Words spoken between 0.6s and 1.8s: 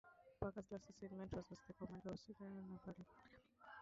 last assignment was as the